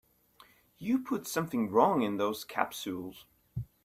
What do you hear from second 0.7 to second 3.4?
You put something wrong in those capsules.